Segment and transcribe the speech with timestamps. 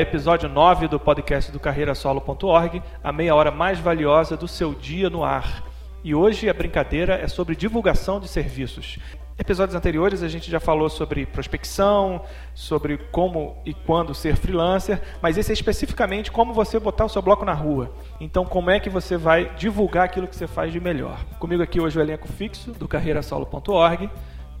[0.00, 5.22] episódio 9 do podcast do carreirasolo.org, a meia hora mais valiosa do seu dia no
[5.22, 5.62] ar.
[6.02, 8.98] E hoje a brincadeira é sobre divulgação de serviços.
[9.36, 12.22] Episódios anteriores a gente já falou sobre prospecção,
[12.54, 17.20] sobre como e quando ser freelancer, mas esse é especificamente como você botar o seu
[17.20, 17.92] bloco na rua.
[18.20, 21.18] Então, como é que você vai divulgar aquilo que você faz de melhor?
[21.40, 24.08] Comigo aqui hoje o elenco fixo do carreirasolo.org.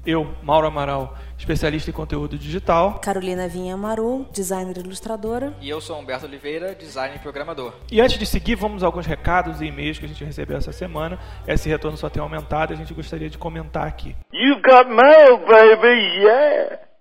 [0.06, 3.00] Eu, Mauro Amaral, especialista em conteúdo digital.
[3.00, 5.54] Carolina Vinha Maru, designer e ilustradora.
[5.60, 7.72] E eu sou Humberto Oliveira, designer e programador.
[7.90, 10.72] E antes de seguir, vamos a alguns recados e e-mails que a gente recebeu essa
[10.72, 11.18] semana.
[11.46, 14.14] Esse retorno só tem aumentado e a gente gostaria de comentar aqui.
[14.32, 16.93] You've got mail, baby, yeah!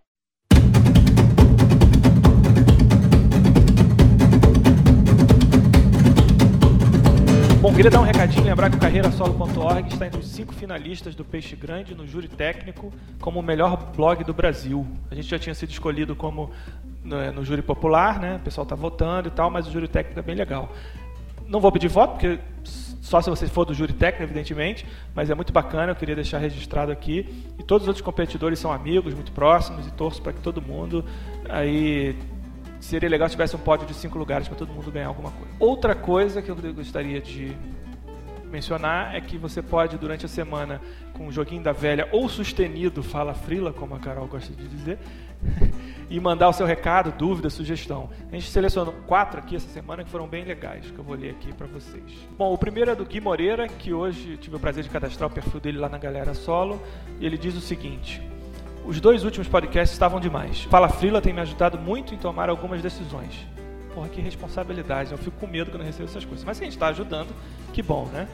[7.63, 11.23] Bom, queria dar um recadinho, lembrar que o carreirasolo.org está entre os cinco finalistas do
[11.23, 14.85] Peixe Grande no júri técnico como o melhor blog do Brasil.
[15.09, 16.51] A gente já tinha sido escolhido como
[17.01, 18.35] no, no júri popular, né?
[18.35, 20.73] O pessoal está votando e tal, mas o júri técnico é bem legal.
[21.47, 25.33] Não vou pedir voto, porque só se você for do júri técnico, evidentemente, mas é
[25.33, 27.45] muito bacana, eu queria deixar registrado aqui.
[27.57, 31.05] E todos os outros competidores são amigos, muito próximos, e torço para que todo mundo
[31.47, 32.13] aí
[32.83, 35.53] seria legal se tivesse um pódio de cinco lugares para todo mundo ganhar alguma coisa.
[35.59, 37.55] Outra coisa que eu gostaria de
[38.51, 40.79] mencionar é que você pode, durante a semana,
[41.13, 44.99] com o joguinho da velha ou sustenido, fala frila, como a Carol gosta de dizer,
[46.09, 48.09] e mandar o seu recado, dúvida, sugestão.
[48.31, 51.31] A gente selecionou quatro aqui essa semana que foram bem legais, que eu vou ler
[51.31, 52.03] aqui para vocês.
[52.37, 55.33] Bom, o primeiro é do Gui Moreira, que hoje tive o prazer de cadastrar o
[55.33, 56.81] perfil dele lá na Galera Solo,
[57.19, 58.21] e ele diz o seguinte:
[58.85, 60.61] os dois últimos podcasts estavam demais.
[60.63, 63.47] Fala Frila tem me ajudado muito em tomar algumas decisões.
[63.93, 65.11] Porra, que responsabilidade.
[65.11, 66.43] Eu fico com medo quando eu recebo essas coisas.
[66.43, 67.29] Mas se a gente está ajudando,
[67.71, 68.27] que bom, né?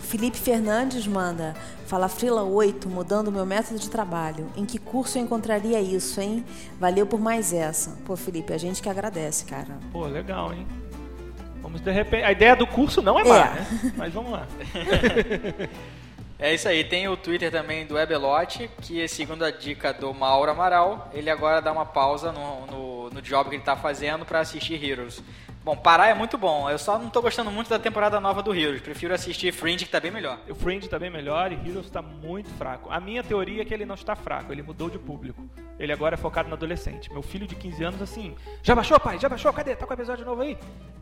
[0.00, 1.54] Felipe Fernandes manda:
[1.86, 4.48] Fala Frila 8, mudando meu método de trabalho.
[4.56, 6.44] Em que curso eu encontraria isso, hein?
[6.78, 7.96] Valeu por mais essa.
[8.04, 9.78] Pô, Felipe, a gente que agradece, cara.
[9.92, 10.66] Pô, legal, hein?
[11.62, 12.22] Vamos de repente.
[12.24, 13.44] A ideia do curso não é má, É.
[13.54, 13.92] né?
[13.96, 14.46] Mas vamos lá.
[16.38, 20.50] É isso aí, tem o Twitter também do Ebelote, que segundo a dica do Mauro
[20.50, 24.40] Amaral, ele agora dá uma pausa no, no, no job que ele tá fazendo para
[24.40, 25.22] assistir Heroes.
[25.66, 28.54] Bom, parar é muito bom, eu só não tô gostando muito da temporada nova do
[28.54, 30.38] Heroes, prefiro assistir Fringe que tá bem melhor.
[30.48, 32.88] O Fringe tá bem melhor e Heroes tá muito fraco.
[32.88, 35.44] A minha teoria é que ele não está fraco, ele mudou de público.
[35.76, 37.12] Ele agora é focado no adolescente.
[37.12, 39.18] Meu filho de 15 anos, assim, já baixou, pai?
[39.18, 39.52] Já baixou?
[39.52, 39.74] Cadê?
[39.74, 40.56] Tá com o episódio novo aí?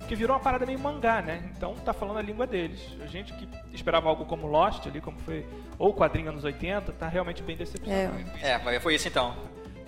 [0.09, 1.47] Que virou uma parada meio mangá, né?
[1.55, 2.81] Então tá falando a língua deles.
[3.03, 5.45] A gente que esperava algo como Lost ali, como foi,
[5.79, 8.17] ou quadrinho anos 80, tá realmente bem decepcionado.
[8.43, 9.37] É, É, mas foi isso então.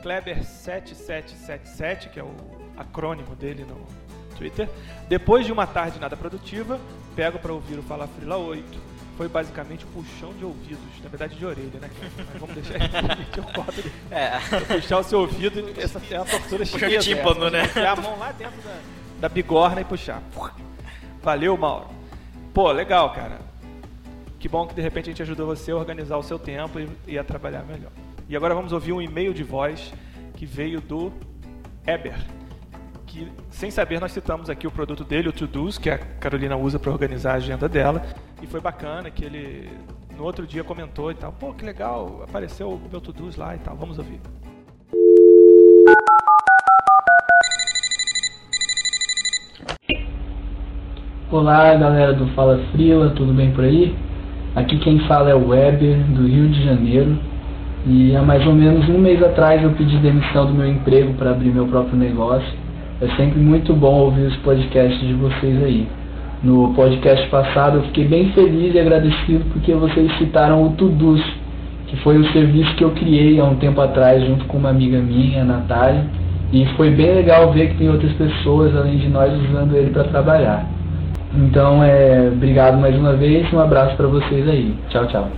[0.02, 2.30] Kleber7777, que é o
[2.76, 3.86] acrônimo dele no
[4.36, 4.68] Twitter.
[5.08, 6.78] Depois de uma tarde nada produtiva,
[7.14, 8.96] pego pra ouvir o Fala Frila 8.
[9.16, 11.88] Foi basicamente um puxão de ouvidos, na verdade de orelha, né?
[12.18, 13.82] Mas vamos deixar isso, eu corto.
[14.10, 14.38] É,
[14.74, 16.98] Puxar o seu ouvido, essa é uma tortura chinesa.
[16.98, 17.64] de tímpano, né?
[17.64, 18.78] Enfiar a mão lá dentro da,
[19.20, 20.22] da bigorna e puxar.
[21.22, 21.86] Valeu, Mauro.
[22.52, 23.38] Pô, legal, cara.
[24.38, 26.88] Que bom que de repente a gente ajudou você a organizar o seu tempo e,
[27.06, 27.90] e a trabalhar melhor.
[28.28, 29.92] E agora vamos ouvir um e-mail de voz
[30.34, 31.10] que veio do
[31.86, 32.18] Eber.
[33.16, 36.78] Que, sem saber, nós citamos aqui o produto dele, o To-Dos, que a Carolina usa
[36.78, 38.02] para organizar a agenda dela.
[38.42, 39.70] E foi bacana que ele,
[40.14, 41.32] no outro dia, comentou e tal.
[41.32, 43.74] Pô, que legal, apareceu o meu To-Dos lá e tal.
[43.74, 44.20] Vamos ouvir.
[51.30, 53.96] Olá galera do Fala Frila, tudo bem por aí?
[54.54, 57.18] Aqui quem fala é o Weber, do Rio de Janeiro.
[57.86, 61.30] E há mais ou menos um mês atrás eu pedi demissão do meu emprego para
[61.30, 62.65] abrir meu próprio negócio.
[63.00, 65.86] É sempre muito bom ouvir os podcasts de vocês aí.
[66.42, 71.22] No podcast passado eu fiquei bem feliz e agradecido porque vocês citaram o Tudus,
[71.88, 74.98] que foi um serviço que eu criei há um tempo atrás junto com uma amiga
[74.98, 76.06] minha, a Natália.
[76.52, 80.04] E foi bem legal ver que tem outras pessoas além de nós usando ele para
[80.04, 80.66] trabalhar.
[81.34, 84.74] Então, é, obrigado mais uma vez, um abraço para vocês aí.
[84.88, 85.28] Tchau, tchau.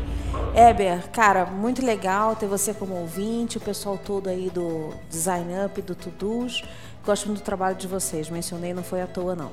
[0.55, 5.81] Eber, cara, muito legal ter você como ouvinte, o pessoal todo aí do Design Up,
[5.83, 6.63] do Tudus.
[7.05, 9.51] Gosto muito do trabalho de vocês, mencionei, não foi à toa não.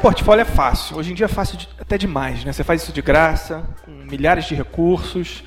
[0.00, 0.96] Portfólio é fácil.
[0.96, 2.52] Hoje em dia é fácil de, até demais, né?
[2.52, 5.44] Você faz isso de graça, com milhares de recursos.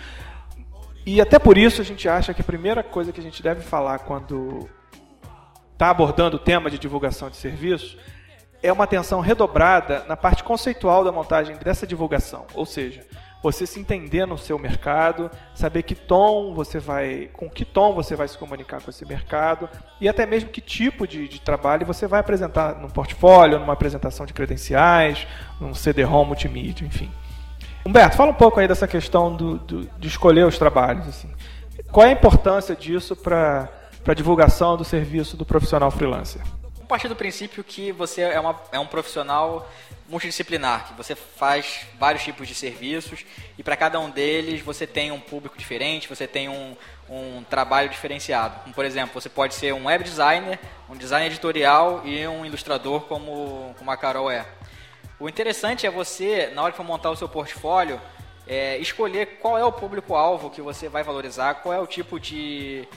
[1.06, 3.62] E até por isso a gente acha que a primeira coisa que a gente deve
[3.62, 4.70] falar quando
[5.74, 7.98] está abordando o tema de divulgação de serviço
[8.62, 12.46] é uma atenção redobrada na parte conceitual da montagem dessa divulgação.
[12.54, 13.06] Ou seja,
[13.44, 18.16] você se entender no seu mercado, saber que tom você vai, com que tom você
[18.16, 19.70] vai se comunicar com esse mercado
[20.00, 24.26] e até mesmo que tipo de, de trabalho você vai apresentar no portfólio, numa apresentação
[24.26, 25.28] de credenciais,
[25.60, 27.12] num CD-ROM multimídia, enfim.
[27.86, 31.06] Humberto, fala um pouco aí dessa questão do, do, de escolher os trabalhos.
[31.10, 31.30] Assim.
[31.92, 33.70] Qual é a importância disso para
[34.08, 36.42] a divulgação do serviço do profissional freelancer?
[36.88, 39.68] Partir do princípio que você é, uma, é um profissional
[40.14, 43.26] multidisciplinar, que você faz vários tipos de serviços
[43.58, 46.78] e para cada um deles você tem um público diferente, você tem um,
[47.10, 48.60] um trabalho diferenciado.
[48.62, 53.02] Como, por exemplo, você pode ser um web designer, um design editorial e um ilustrador
[53.02, 54.46] como, como a Carol é.
[55.20, 58.00] O interessante é você, na hora que montar o seu portfólio,
[58.46, 62.88] é, escolher qual é o público-alvo que você vai valorizar, qual é o tipo de,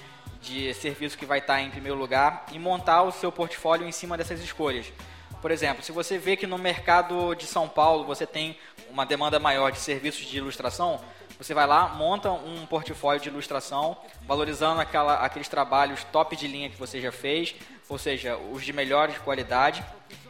[0.42, 4.18] de serviço que vai estar em primeiro lugar e montar o seu portfólio em cima
[4.18, 4.92] dessas escolhas.
[5.40, 8.56] Por exemplo, se você vê que no mercado de São Paulo você tem
[8.90, 11.00] uma demanda maior de serviços de ilustração,
[11.38, 13.96] você vai lá, monta um portfólio de ilustração,
[14.26, 17.54] valorizando aquela, aqueles trabalhos top de linha que você já fez,
[17.88, 19.84] ou seja, os de melhor qualidade,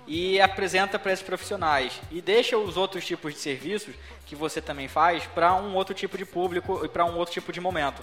[0.06, 3.94] e apresenta para esses profissionais e deixa os outros tipos de serviços
[4.24, 7.52] que você também faz para um outro tipo de público e para um outro tipo
[7.52, 8.02] de momento.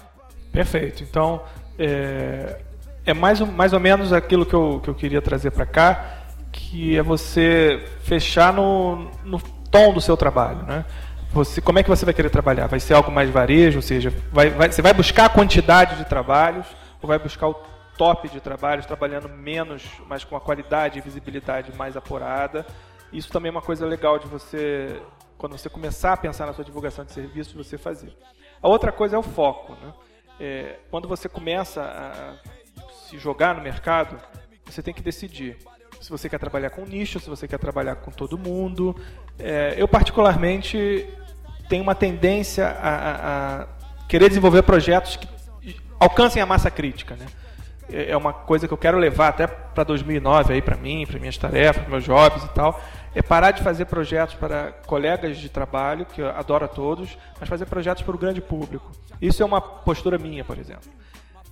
[0.52, 1.04] Perfeito.
[1.04, 1.44] Então,
[1.78, 2.62] é,
[3.06, 6.23] é mais, mais ou menos aquilo que eu, que eu queria trazer para cá,
[6.54, 9.42] que é você fechar no, no
[9.72, 10.86] tom do seu trabalho, né?
[11.32, 12.68] Você, como é que você vai querer trabalhar?
[12.68, 16.06] Vai ser algo mais varejo, ou seja, vai, vai, você vai buscar a quantidade de
[16.06, 16.68] trabalhos
[17.02, 17.56] ou vai buscar o
[17.98, 22.66] top de trabalhos, trabalhando menos, mas com a qualidade e visibilidade mais apurada.
[23.12, 25.02] Isso também é uma coisa legal de você,
[25.40, 28.16] quando você começar a pensar na sua divulgação de serviços, você fazer.
[28.62, 29.74] A outra coisa é o foco.
[29.82, 29.94] Né?
[30.40, 32.36] É, quando você começa a
[33.08, 34.20] se jogar no mercado,
[34.66, 35.58] você tem que decidir
[36.04, 38.94] se você quer trabalhar com nicho, se você quer trabalhar com todo mundo.
[39.40, 41.08] É, eu, particularmente,
[41.70, 43.68] tenho uma tendência a, a, a
[44.10, 45.26] querer desenvolver projetos que
[45.98, 47.16] alcancem a massa crítica.
[47.16, 47.26] Né?
[47.90, 51.18] É, é uma coisa que eu quero levar até para 2009 aí para mim, para
[51.18, 52.82] minhas tarefas, meus jobs e tal,
[53.16, 57.48] é parar de fazer projetos para colegas de trabalho, que eu adoro a todos, mas
[57.48, 58.92] fazer projetos para o grande público.
[59.22, 60.92] Isso é uma postura minha, por exemplo.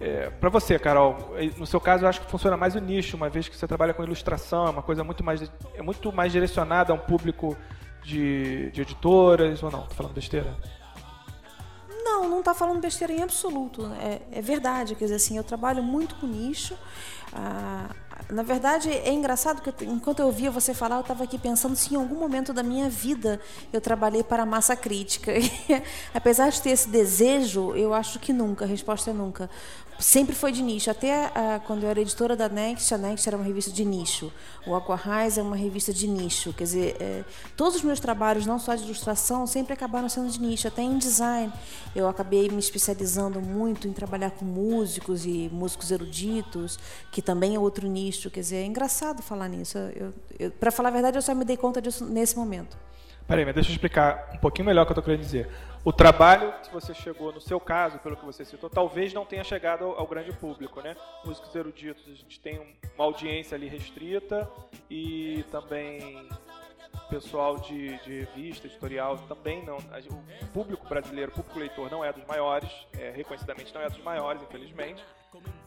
[0.01, 1.15] É, para você, Carol,
[1.57, 3.93] no seu caso eu acho que funciona mais o nicho, uma vez que você trabalha
[3.93, 5.43] com ilustração, é uma coisa muito mais,
[5.75, 7.55] é muito mais direcionada a um público
[8.03, 9.83] de, de editoras, ou não?
[9.83, 10.57] Tô falando besteira?
[12.03, 13.91] Não, não está falando besteira em absoluto.
[14.01, 14.95] É, é, verdade.
[14.95, 16.75] Quer dizer, assim, eu trabalho muito com nicho.
[17.31, 17.89] Ah,
[18.29, 21.93] na verdade, é engraçado que enquanto eu ouvia você falar, eu estava aqui pensando se
[21.93, 23.39] em algum momento da minha vida
[23.71, 25.31] eu trabalhei para a massa crítica.
[25.41, 28.65] E, apesar de ter esse desejo, eu acho que nunca.
[28.65, 29.49] A resposta é nunca
[30.01, 30.89] sempre foi de nicho.
[30.89, 34.31] Até uh, quando eu era editora da Next, a Next era uma revista de nicho.
[34.65, 36.51] O Aqua Rise é uma revista de nicho.
[36.53, 37.23] Quer dizer, é,
[37.55, 40.67] todos os meus trabalhos, não só de ilustração, sempre acabaram sendo de nicho.
[40.67, 41.51] Até em design,
[41.95, 46.77] eu acabei me especializando muito em trabalhar com músicos e músicos eruditos,
[47.11, 48.29] que também é outro nicho.
[48.29, 49.77] Quer dizer, é engraçado falar nisso.
[50.59, 52.77] Para falar a verdade, eu só me dei conta disso nesse momento.
[53.31, 55.49] Peraí, mas deixa eu explicar um pouquinho melhor o que eu estou querendo dizer.
[55.85, 59.41] O trabalho que você chegou, no seu caso, pelo que você citou, talvez não tenha
[59.41, 60.97] chegado ao, ao grande público, né?
[61.23, 62.59] Músicos eruditos, a gente tem
[62.93, 64.51] uma audiência ali restrita
[64.89, 66.27] e também
[67.11, 69.77] pessoal de, de revista, editorial, também não.
[69.77, 74.01] O público brasileiro, o público leitor não é dos maiores, é, reconhecidamente não é dos
[74.01, 75.03] maiores, infelizmente.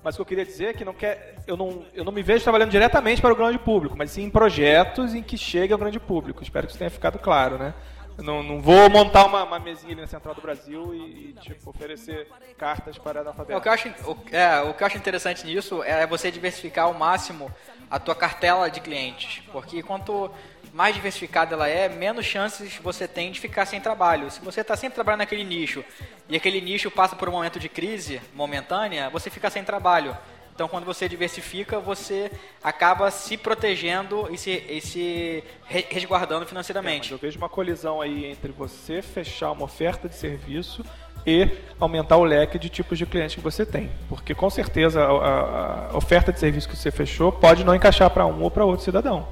[0.03, 2.23] Mas o que eu queria dizer é que não quer, eu, não, eu não me
[2.23, 5.79] vejo trabalhando diretamente para o grande público, mas sim em projetos em que chegue ao
[5.79, 6.43] grande público.
[6.43, 7.75] Espero que isso tenha ficado claro, né?
[8.19, 11.71] Não, não vou montar uma, uma mesinha ali na Central do Brasil e, e tipo,
[11.71, 13.59] oferecer cartas para analfabetos.
[13.59, 16.87] O que, eu acho, o, é, o que eu acho interessante nisso é você diversificar
[16.87, 17.53] ao máximo
[17.91, 19.43] a tua cartela de clientes.
[19.53, 20.31] Porque quanto
[20.73, 24.31] mais diversificada ela é, menos chances você tem de ficar sem trabalho.
[24.31, 25.85] Se você está sempre trabalhando naquele nicho
[26.29, 30.17] e aquele nicho passa por um momento de crise momentânea, você fica sem trabalho.
[30.55, 32.31] Então, quando você diversifica, você
[32.63, 35.45] acaba se protegendo e se, e se
[35.91, 37.13] resguardando financeiramente.
[37.13, 40.85] É, eu vejo uma colisão aí entre você fechar uma oferta de serviço
[41.27, 41.49] e
[41.81, 43.91] aumentar o leque de tipos de clientes que você tem.
[44.09, 48.25] Porque, com certeza, a, a oferta de serviço que você fechou pode não encaixar para
[48.25, 49.27] um ou para outro cidadão.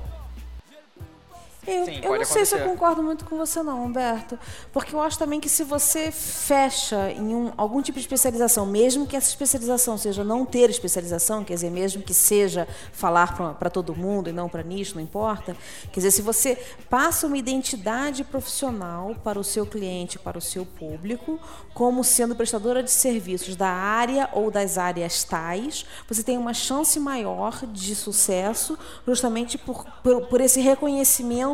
[1.65, 2.65] Eu, sim, eu não sei se eu acontecer.
[2.65, 4.37] concordo muito com você não, Humberto,
[4.73, 9.07] porque eu acho também que se você fecha em um, algum tipo de especialização, mesmo
[9.07, 13.95] que essa especialização seja não ter especialização, quer dizer, mesmo que seja falar para todo
[13.95, 15.57] mundo e não para nicho, não importa,
[15.93, 16.59] quer dizer, se você
[16.91, 21.39] passa uma identidade profissional para o seu cliente, para o seu público,
[21.73, 26.99] como sendo prestadora de serviços da área ou das áreas tais, você tem uma chance
[26.99, 28.77] maior de sucesso
[29.07, 31.52] justamente por, por, por esse reconhecimento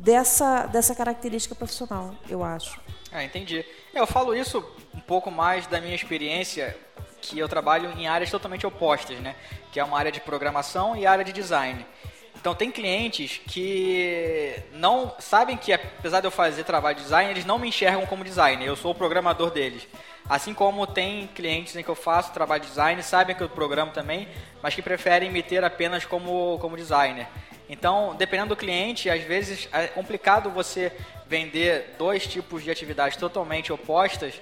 [0.00, 2.80] dessa, dessa característica profissional, eu acho.
[3.12, 3.64] Ah, entendi.
[3.92, 6.76] Eu falo isso um pouco mais da minha experiência,
[7.20, 9.34] que eu trabalho em áreas totalmente opostas, né?
[9.72, 11.84] Que é uma área de programação e área de design.
[12.40, 17.44] Então tem clientes que não sabem que apesar de eu fazer trabalho de design, eles
[17.44, 18.66] não me enxergam como designer.
[18.66, 19.86] Eu sou o programador deles.
[20.26, 23.92] Assim como tem clientes em que eu faço trabalho de design, sabem que eu programo
[23.92, 24.28] também,
[24.62, 27.26] mas que preferem me ter apenas como, como designer.
[27.72, 30.90] Então, dependendo do cliente, às vezes é complicado você
[31.28, 34.34] vender dois tipos de atividades totalmente opostas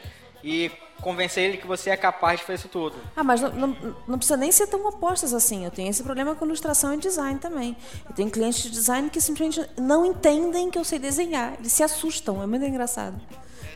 [0.42, 0.70] e
[1.02, 2.96] convencer ele que você é capaz de fazer isso tudo.
[3.14, 5.62] Ah, mas não, não, não precisa nem ser tão opostas assim.
[5.66, 7.76] Eu tenho esse problema com ilustração e design também.
[8.08, 11.52] Eu tenho clientes de design que simplesmente não entendem que eu sei desenhar.
[11.58, 12.42] Eles se assustam.
[12.42, 13.20] É muito engraçado.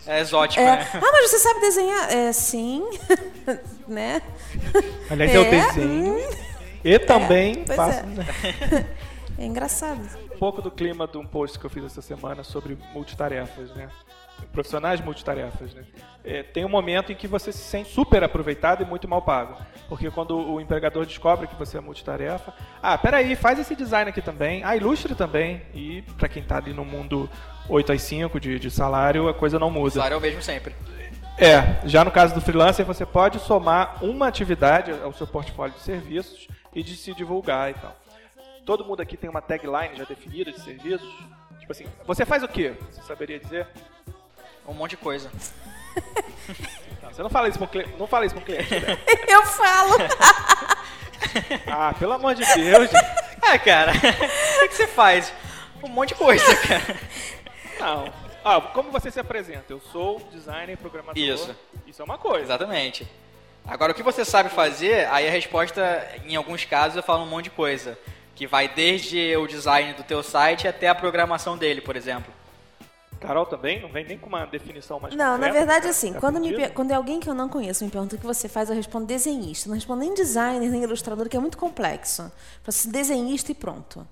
[0.07, 0.89] É exótico, É, né?
[0.95, 2.11] ah, mas você sabe desenhar?
[2.11, 2.83] É, sim.
[3.87, 4.23] né?
[5.11, 6.15] Aliás, eu É, desenho.
[6.17, 6.31] hum.
[6.83, 8.87] E também pois faço é.
[9.39, 10.01] É engraçado.
[10.35, 13.89] um pouco do clima de um post que eu fiz essa semana sobre multitarefas, né?
[14.53, 15.85] Profissionais multitarefas, né?
[16.25, 19.57] É, tem um momento em que você se sente super aproveitado e muito mal pago.
[19.89, 24.21] Porque quando o empregador descobre que você é multitarefa, ah, peraí, faz esse design aqui
[24.21, 25.63] também, ah, ilustre também.
[25.75, 27.31] E para quem tá ali no mundo
[27.69, 29.91] 8 às 5 de, de salário, a coisa não O muda.
[29.95, 30.75] salário é o mesmo sempre.
[31.39, 35.81] É, já no caso do freelancer, você pode somar uma atividade ao seu portfólio de
[35.81, 37.97] serviços e de se divulgar e tal.
[38.65, 41.09] Todo mundo aqui tem uma tagline já definida de serviços.
[41.59, 42.75] Tipo assim, você faz o quê?
[42.91, 43.67] Você saberia dizer?
[44.67, 45.31] Um monte de coisa.
[47.03, 47.95] Não, você não fala isso com o cliente.
[47.99, 48.71] Não fala isso com o cliente.
[48.81, 48.99] né?
[49.29, 49.95] Eu falo.
[51.67, 52.91] Ah, pelo amor de Deus.
[53.41, 54.01] Ah, cara, o
[54.61, 55.33] que, que você faz?
[55.83, 56.99] Um monte de coisa, cara.
[57.81, 58.13] Não.
[58.45, 59.73] Ah, como você se apresenta?
[59.73, 61.23] Eu sou designer e programador.
[61.23, 61.57] Isso.
[61.87, 62.45] Isso é uma coisa.
[62.45, 63.09] Exatamente.
[63.65, 67.27] Agora, o que você sabe fazer, aí a resposta, em alguns casos, eu falo um
[67.29, 67.97] monte de coisa.
[68.43, 72.35] Que vai desde o design do teu site até a programação dele, por exemplo.
[73.21, 76.13] Carol também não vem nem com uma definição mais Não, na concreta, verdade, tá- assim,
[76.13, 78.49] tá quando, me, quando é alguém que eu não conheço me pergunta o que você
[78.49, 79.69] faz, eu respondo desenhista.
[79.69, 82.33] Não respondo nem designer, nem ilustrador, que é muito complexo.
[82.65, 84.05] Faço desenhista e pronto.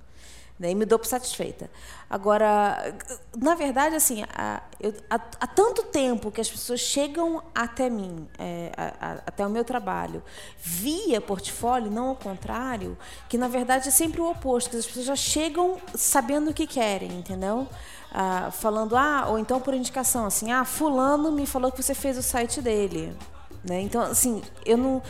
[0.60, 1.70] Daí me dou por satisfeita.
[2.08, 2.94] Agora,
[3.34, 8.28] na verdade, assim, há, eu- há- há tanto tempo que as pessoas chegam até mim,
[8.38, 10.22] é, a- a- até o meu trabalho,
[10.58, 15.06] via portfólio, não ao contrário, que na verdade é sempre o oposto, que as pessoas
[15.06, 17.66] já chegam sabendo o que querem, entendeu?
[18.12, 22.18] Ah, falando, ah, ou então por indicação, assim, ah, fulano me falou que você fez
[22.18, 23.16] o site dele.
[23.64, 23.80] Né?
[23.80, 25.02] Então, assim, eu não.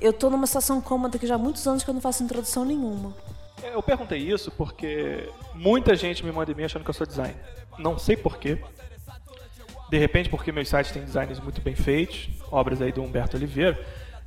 [0.00, 2.64] Eu tô numa situação cômoda que já há muitos anos que eu não faço introdução
[2.64, 3.14] nenhuma.
[3.62, 7.36] Eu perguntei isso porque muita gente me manda e-mail achando que eu sou designer.
[7.78, 8.58] Não sei porquê.
[9.88, 13.78] De repente, porque meus sites têm designs muito bem feitos, obras aí do Humberto Oliveira.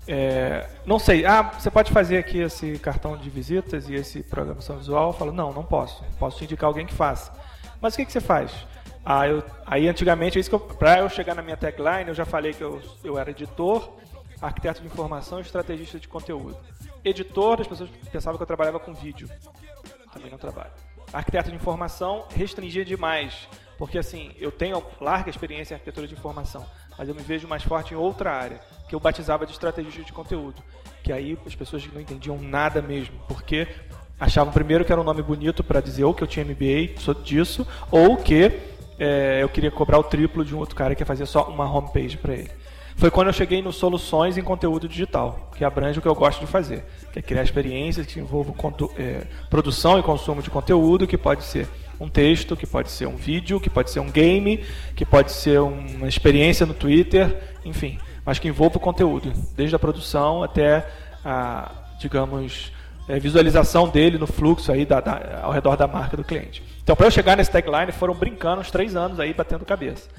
[0.07, 4.77] É, não sei, ah, você pode fazer aqui esse cartão de visitas e esse programação
[4.77, 5.09] visual?
[5.09, 6.03] Eu falo, não, não posso.
[6.17, 7.31] Posso te indicar alguém que faça.
[7.81, 8.51] Mas o que, que você faz?
[9.05, 12.53] Ah, eu, aí antigamente, é isso pra eu chegar na minha tagline, eu já falei
[12.53, 13.97] que eu, eu era editor,
[14.41, 16.57] arquiteto de informação e estrategista de conteúdo.
[17.03, 19.29] Editor, as pessoas pensavam que eu trabalhava com vídeo.
[20.13, 20.71] Também não trabalho.
[21.11, 26.65] Arquiteto de informação restringia demais, porque assim, eu tenho larga experiência em arquitetura de informação,
[26.97, 30.13] mas eu me vejo mais forte em outra área, que eu batizava de estrategista de
[30.13, 30.61] conteúdo,
[31.03, 33.67] que aí as pessoas não entendiam nada mesmo, porque
[34.19, 37.13] achavam primeiro que era um nome bonito para dizer ou que eu tinha MBA sou
[37.13, 38.51] disso, ou que
[38.99, 41.65] é, eu queria cobrar o triplo de um outro cara que ia fazer só uma
[41.65, 42.51] homepage para ele.
[42.99, 46.41] Foi quando eu cheguei no Soluções em Conteúdo Digital, que abrange o que eu gosto
[46.41, 48.53] de fazer, que é criar experiências que envolvam
[48.97, 51.65] é, produção e consumo de conteúdo, que pode ser
[51.97, 54.65] um texto, que pode ser um vídeo, que pode ser um game,
[54.97, 59.79] que pode ser uma experiência no Twitter, enfim, mas que envolva o conteúdo, desde a
[59.79, 60.85] produção até
[61.23, 62.73] a, digamos,
[63.07, 66.61] é, visualização dele no fluxo aí da- da- ao redor da marca do cliente.
[66.83, 70.09] Então, para eu chegar nesse tagline, foram brincando uns três anos aí, batendo cabeça.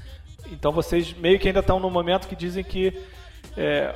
[0.50, 2.92] Então vocês meio que ainda estão no momento que dizem que
[3.56, 3.94] é,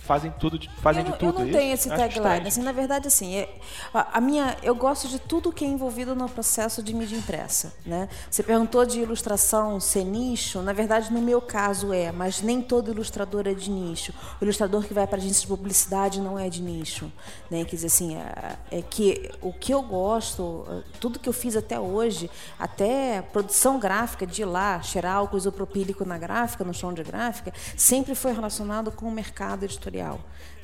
[0.00, 1.40] fazem tudo, de, fazem não, de tudo.
[1.40, 1.88] Eu não é tenho isso?
[1.88, 2.48] esse tagline.
[2.48, 3.48] Assim, na verdade, assim, é-
[3.92, 7.72] a, a minha, eu gosto de tudo que é envolvido no processo de mídia impressa.
[7.84, 8.08] Né?
[8.30, 10.60] Você perguntou de ilustração ser nicho.
[10.62, 14.12] Na verdade, no meu caso é, mas nem todo ilustrador é de nicho.
[14.40, 17.10] O ilustrador que vai para agência de publicidade não é de nicho.
[17.50, 17.64] Né?
[17.64, 21.78] Quer dizer, assim, é, é que o que eu gosto, tudo que eu fiz até
[21.78, 27.52] hoje, até produção gráfica de lá, cheirar álcool isopropílico na gráfica, no chão de gráfica,
[27.76, 29.89] sempre foi relacionado com o mercado editorial.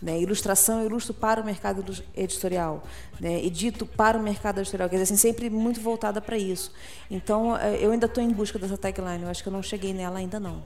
[0.00, 0.20] Né?
[0.20, 2.82] Ilustração eu ilustro para o mercado editorial,
[3.18, 3.44] né?
[3.44, 6.72] edito para o mercado editorial, quer dizer, assim, sempre muito voltada para isso.
[7.10, 9.94] Então, eh, eu ainda estou em busca dessa tagline, eu acho que eu não cheguei
[9.94, 10.62] nela ainda não.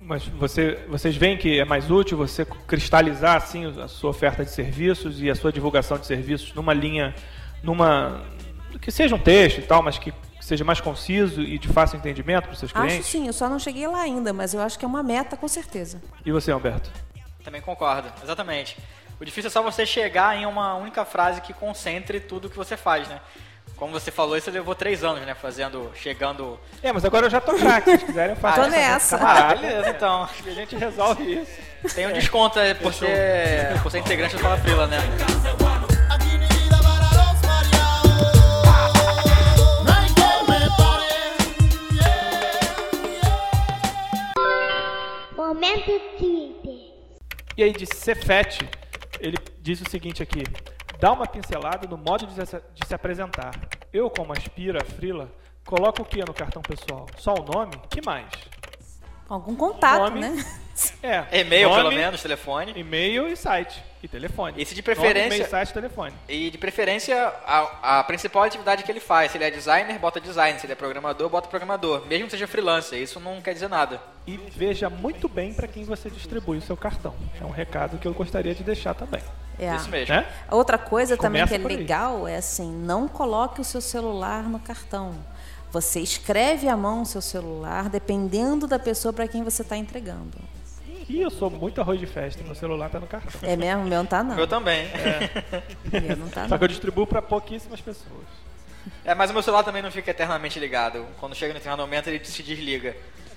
[0.00, 4.50] Mas você, vocês veem que é mais útil você cristalizar assim a sua oferta de
[4.50, 7.14] serviços e a sua divulgação de serviços numa linha,
[7.62, 8.22] numa
[8.80, 12.44] que seja um texto e tal, mas que seja mais conciso e de fácil entendimento
[12.44, 13.06] para os seus Acho clientes?
[13.06, 15.46] sim, eu só não cheguei lá ainda, mas eu acho que é uma meta com
[15.46, 16.02] certeza.
[16.24, 16.90] E você, Humberto?
[17.44, 18.76] Também concordo, exatamente.
[19.20, 22.76] O difícil é só você chegar em uma única frase que concentre tudo que você
[22.76, 23.20] faz, né?
[23.76, 25.34] Como você falou, isso levou três anos, né?
[25.34, 26.58] Fazendo, chegando.
[26.82, 28.60] É, mas agora eu já tô craque, se quiserem eu faço.
[28.60, 29.18] Tô essa nessa.
[29.18, 29.60] camarada.
[29.60, 30.28] beleza, então.
[30.44, 31.94] E a gente resolve isso.
[31.94, 34.98] Tem um desconto é, por, ser, por ser integrante do Fala Frila, né?
[45.36, 46.41] Momento Twitter.
[47.62, 48.68] E aí de Cefete,
[49.20, 50.42] ele diz o seguinte aqui:
[50.98, 53.54] dá uma pincelada no modo de se, de se apresentar.
[53.92, 55.30] Eu, como aspira, frila,
[55.64, 57.06] coloco o que no cartão pessoal?
[57.16, 57.80] Só o nome?
[57.88, 58.26] Que mais?
[59.28, 60.18] Algum contato, Nome.
[60.22, 60.44] né?
[61.04, 62.72] É, E-mail, nome, pelo menos, telefone.
[62.74, 63.80] E-mail e site.
[64.02, 64.60] E telefone.
[64.60, 66.12] Esse de Nome, preferência- e-mail, site e telefone.
[66.28, 67.16] E de preferência,
[67.46, 69.30] a, a principal atividade que ele faz.
[69.30, 70.58] Se ele é designer, bota design.
[70.58, 72.04] Se ele é programador, bota programador.
[72.06, 74.00] Mesmo que seja freelancer, isso não quer dizer nada.
[74.26, 77.14] E veja muito bem para quem você distribui o seu cartão.
[77.40, 79.22] É um recado que eu gostaria de deixar também.
[79.58, 79.76] É.
[79.76, 80.14] Isso mesmo.
[80.14, 80.26] Né?
[80.50, 84.58] Outra coisa também Começa que é legal é assim, não coloque o seu celular no
[84.58, 85.14] cartão.
[85.70, 90.36] Você escreve à mão o seu celular, dependendo da pessoa para quem você está entregando.
[91.08, 93.40] E eu sou muito arroz de festa, meu celular tá no cartão.
[93.42, 93.82] É mesmo?
[93.82, 94.38] O meu não tá não.
[94.38, 94.86] Eu também.
[95.92, 96.58] O meu não tá Só não.
[96.58, 98.26] que eu distribuo para pouquíssimas pessoas.
[99.04, 101.06] É, mas o meu celular também não fica eternamente ligado.
[101.20, 102.96] Quando chega no determinado momento, ele se desliga.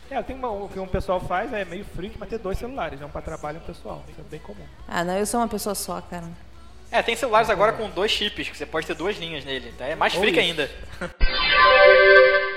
[0.10, 3.02] É, tem uma, o que um pessoal faz é meio freak, mas ter dois celulares,
[3.02, 4.04] um para trabalho e um pessoal.
[4.10, 4.66] Isso é bem comum.
[4.88, 6.26] Ah, não, eu sou uma pessoa só, cara.
[6.92, 9.72] É, tem celulares agora com dois chips, que você pode ter duas linhas nele.
[9.74, 10.70] Então é mais Ou freak ainda.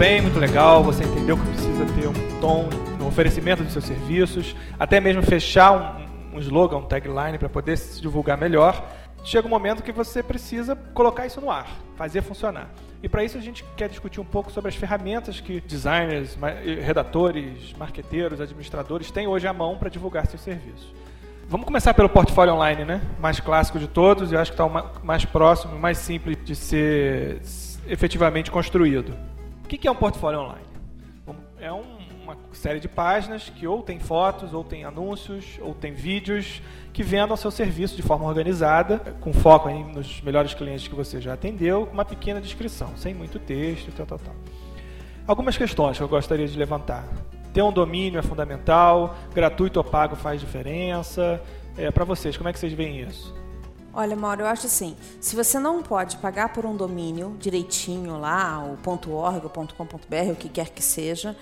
[0.00, 0.82] bem, muito legal.
[0.82, 6.00] Você entendeu que precisa ter um tom no oferecimento dos seus serviços, até mesmo fechar
[6.32, 8.82] um, um slogan, um tagline para poder se divulgar melhor.
[9.22, 12.70] Chega um momento que você precisa colocar isso no ar, fazer funcionar.
[13.02, 16.48] E para isso a gente quer discutir um pouco sobre as ferramentas que designers, ma-
[16.48, 20.94] redatores, marqueteiros, administradores têm hoje à mão para divulgar seus serviços.
[21.46, 23.02] Vamos começar pelo portfólio online, né?
[23.18, 27.42] Mais clássico de todos e eu acho que está mais próximo, mais simples de ser
[27.86, 29.14] efetivamente construído.
[29.70, 30.66] Que que é um portfólio online?
[31.60, 31.84] É um-
[32.24, 36.60] uma série de páginas que ou tem fotos, ou tem anúncios, ou tem vídeos
[36.92, 41.20] que vendam seu serviço de forma organizada, com foco aí nos melhores clientes que você
[41.20, 44.34] já atendeu, com uma pequena descrição, sem muito texto, tal, tal, tal.
[45.24, 47.06] Algumas questões que eu gostaria de levantar.
[47.54, 51.40] Ter um domínio é fundamental, gratuito ou pago faz diferença.
[51.78, 53.32] É, Para vocês, como é que vocês veem isso?
[53.92, 58.64] Olha, Mauro, eu acho assim, se você não pode pagar por um domínio direitinho lá,
[58.64, 58.78] o
[59.10, 61.36] .org, o .com.br, o que quer que seja,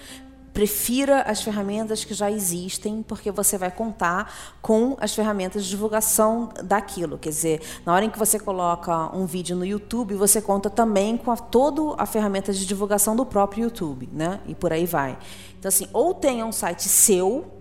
[0.58, 6.48] prefira as ferramentas que já existem, porque você vai contar com as ferramentas de divulgação
[6.64, 7.18] daquilo.
[7.18, 11.16] Quer dizer, na hora em que você coloca um vídeo no YouTube, você conta também
[11.16, 14.40] com a, toda a ferramenta de divulgação do próprio YouTube, né?
[14.46, 15.18] E por aí vai.
[15.58, 17.57] Então, assim, ou tenha um site seu,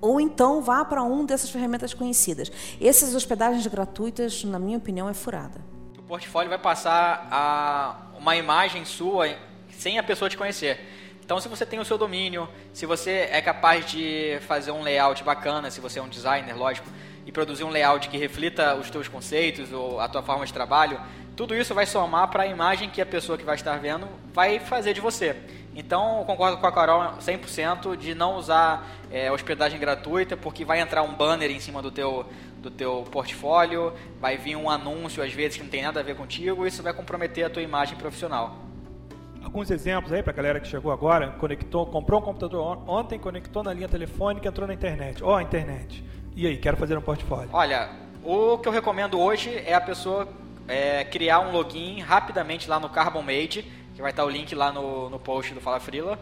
[0.00, 2.50] ou então vá para um dessas ferramentas conhecidas.
[2.80, 5.60] Essas hospedagens gratuitas, na minha opinião, é furada.
[5.98, 9.28] O portfólio vai passar a uma imagem sua
[9.70, 10.78] sem a pessoa te conhecer.
[11.24, 15.22] Então, se você tem o seu domínio, se você é capaz de fazer um layout
[15.22, 16.88] bacana, se você é um designer, lógico,
[17.24, 21.00] e produzir um layout que reflita os teus conceitos ou a tua forma de trabalho,
[21.36, 24.58] tudo isso vai somar para a imagem que a pessoa que vai estar vendo vai
[24.58, 25.36] fazer de você.
[25.74, 30.80] Então, eu concordo com a Carol 100% de não usar é, hospedagem gratuita, porque vai
[30.80, 32.26] entrar um banner em cima do teu,
[32.58, 36.16] do teu portfólio, vai vir um anúncio, às vezes, que não tem nada a ver
[36.16, 38.56] contigo, e isso vai comprometer a tua imagem profissional.
[39.42, 43.18] Alguns exemplos aí para a galera que chegou agora, conectou, comprou um computador on- ontem,
[43.18, 45.22] conectou na linha telefônica, entrou na internet.
[45.24, 46.04] Ó, a internet.
[46.36, 47.48] E aí, quero fazer um portfólio.
[47.52, 47.90] Olha,
[48.22, 50.28] o que eu recomendo hoje é a pessoa
[50.68, 53.64] é, criar um login rapidamente lá no Carbon Made,
[54.00, 56.18] que vai estar o link lá no, no post do Fala Frila,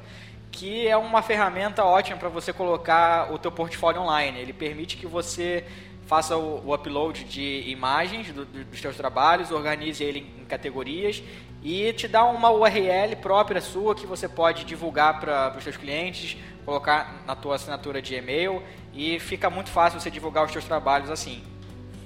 [0.51, 4.39] que é uma ferramenta ótima para você colocar o teu portfólio online.
[4.41, 5.65] Ele permite que você
[6.05, 10.45] faça o, o upload de imagens do, do, dos seus trabalhos, organize ele em, em
[10.45, 11.23] categorias
[11.63, 16.37] e te dá uma URL própria sua que você pode divulgar para os seus clientes,
[16.65, 18.61] colocar na tua assinatura de e-mail
[18.93, 21.43] e fica muito fácil você divulgar os seus trabalhos assim.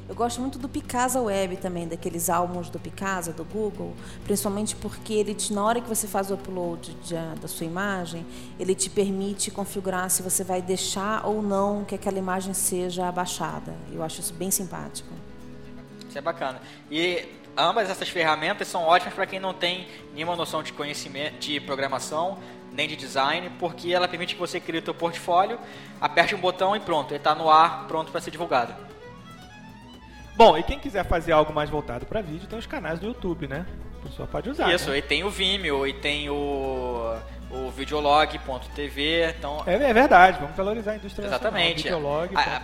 [0.09, 5.13] Eu gosto muito do Picasa Web também, daqueles álbuns do Picasa, do Google, principalmente porque
[5.13, 8.27] ele te, na hora que você faz o upload de, da sua imagem,
[8.59, 13.75] ele te permite configurar se você vai deixar ou não que aquela imagem seja abaixada.
[13.93, 15.09] Eu acho isso bem simpático.
[16.09, 16.61] Isso é bacana.
[16.91, 17.25] E
[17.57, 22.39] ambas essas ferramentas são ótimas para quem não tem nenhuma noção de conhecimento de programação
[22.73, 25.59] nem de design, porque ela permite que você crie o seu portfólio,
[26.01, 28.75] aperte um botão e pronto, ele está no ar, pronto para ser divulgado.
[30.35, 33.47] Bom, e quem quiser fazer algo mais voltado para vídeo, tem os canais do YouTube,
[33.47, 33.67] né?
[34.01, 34.73] A pessoa pode usar.
[34.73, 34.99] Isso, né?
[34.99, 37.15] e tem o Vimeo, e tem o,
[37.51, 39.35] o videolog.tv.
[39.39, 39.63] Então...
[39.67, 41.89] É, é, verdade, vamos valorizar a indústria Exatamente.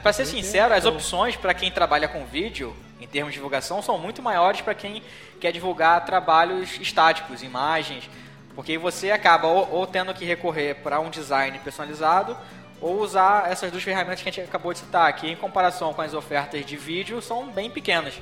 [0.03, 3.99] Para ser sincero, as opções para quem trabalha com vídeo, em termos de divulgação, são
[3.99, 5.03] muito maiores para quem
[5.39, 8.09] quer divulgar trabalhos estáticos, imagens,
[8.55, 12.37] porque você acaba ou, ou tendo que recorrer para um design personalizado
[12.81, 16.03] ou usar essas duas ferramentas que a gente acabou de citar, que em comparação com
[16.03, 18.15] as ofertas de vídeo são bem pequenas.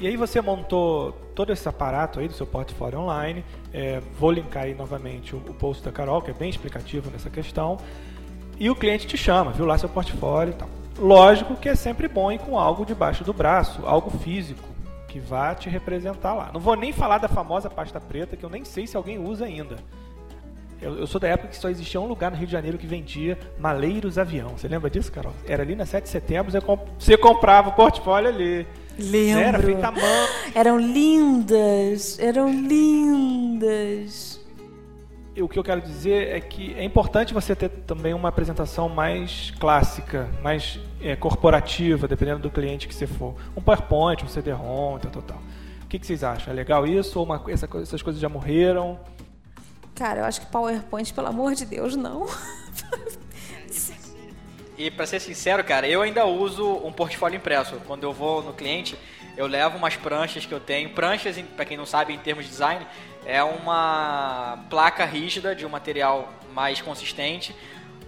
[0.00, 3.44] E aí você montou todo esse aparato aí do seu portfólio online.
[3.72, 7.28] É, vou linkar aí novamente o, o, post da Carol, que é bem explicativo nessa
[7.28, 7.76] questão.
[8.58, 10.68] E o cliente te chama, viu lá seu portfólio e tal.
[10.98, 14.66] Lógico que é sempre bom ir com algo debaixo do braço, algo físico,
[15.06, 16.50] que vá te representar lá.
[16.52, 19.44] Não vou nem falar da famosa pasta preta, que eu nem sei se alguém usa
[19.44, 19.76] ainda.
[20.80, 22.86] Eu, eu, sou da época que só existia um lugar no Rio de Janeiro que
[22.86, 24.50] vendia maleiros avião.
[24.56, 25.34] Você lembra disso, Carol?
[25.46, 28.66] Era ali na 7 de setembro, você, comp você comprava o portfólio ali.
[28.98, 29.42] Lembro.
[29.42, 30.28] Era feita à mão.
[30.54, 34.40] Eram lindas, eram lindas.
[35.38, 39.52] O que eu quero dizer é que é importante você ter também uma apresentação mais
[39.58, 43.34] clássica, mais é, corporativa, dependendo do cliente que você for.
[43.56, 45.42] Um PowerPoint, um CD-ROM, tal, tal, tal.
[45.84, 46.52] O que, que vocês acham?
[46.52, 48.98] É legal isso ou uma, essa, essas coisas já morreram?
[50.00, 52.26] Cara, eu acho que PowerPoint, pelo amor de Deus, não.
[54.78, 57.76] e para ser sincero, cara, eu ainda uso um portfólio impresso.
[57.86, 58.96] Quando eu vou no cliente,
[59.36, 60.88] eu levo umas pranchas que eu tenho.
[60.94, 62.86] Pranchas, para quem não sabe, em termos de design,
[63.26, 67.54] é uma placa rígida de um material mais consistente,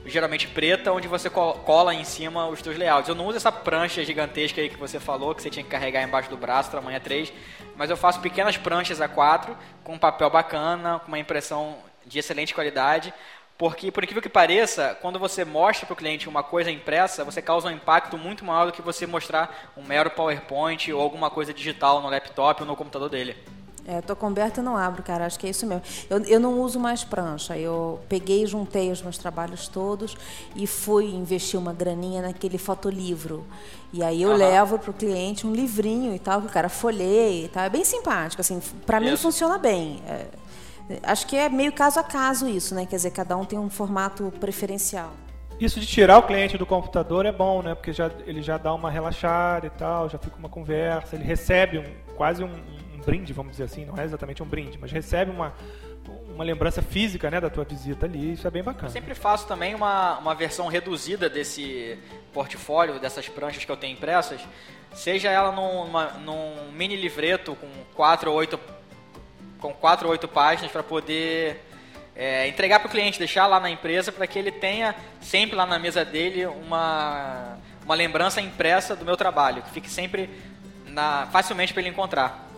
[0.05, 3.09] geralmente preta, onde você cola em cima os seus layouts.
[3.09, 6.03] Eu não uso essa prancha gigantesca aí que você falou, que você tinha que carregar
[6.03, 7.33] embaixo do braço, tamanho 3
[7.77, 13.13] mas eu faço pequenas pranchas A4 com papel bacana, com uma impressão de excelente qualidade,
[13.57, 17.41] porque, por incrível que pareça, quando você mostra para o cliente uma coisa impressa, você
[17.41, 21.55] causa um impacto muito maior do que você mostrar um mero PowerPoint ou alguma coisa
[21.55, 23.37] digital no laptop ou no computador dele.
[23.87, 25.27] É, eu coberta e não abro, cara.
[25.27, 25.83] Acho que é isso mesmo.
[26.09, 27.57] Eu, eu não uso mais prancha.
[27.57, 30.17] Eu peguei, juntei os meus trabalhos todos
[30.55, 33.45] e fui investir uma graninha naquele fotolivro.
[33.93, 34.37] E aí eu uhum.
[34.37, 37.65] levo para o cliente um livrinho e tal, que o cara folheia e tal.
[37.65, 38.61] É bem simpático, assim.
[38.87, 40.01] Para mim funciona bem.
[40.07, 40.27] É,
[41.03, 42.87] acho que é meio caso a caso isso, né?
[42.87, 45.11] Quer dizer, cada um tem um formato preferencial.
[45.61, 47.75] Isso de tirar o cliente do computador é bom, né?
[47.75, 51.79] Porque já, ele já dá uma relaxada e tal, já fica uma conversa, ele recebe
[51.79, 51.85] um,
[52.17, 52.51] quase um,
[53.05, 55.55] brinde, vamos dizer assim, não é exatamente um brinde, mas recebe uma,
[56.35, 58.89] uma lembrança física né, da tua visita ali, isso é bem bacana.
[58.89, 61.99] Eu sempre faço também uma, uma versão reduzida desse
[62.33, 64.41] portfólio, dessas pranchas que eu tenho impressas,
[64.95, 68.59] seja ela numa, num mini livreto com quatro ou oito,
[69.59, 71.63] com quatro ou oito páginas para poder
[72.15, 75.67] é, entregar para o cliente, deixar lá na empresa para que ele tenha sempre lá
[75.67, 80.29] na mesa dele uma, uma lembrança impressa do meu trabalho, que fique sempre
[80.87, 82.52] na, facilmente para ele encontrar.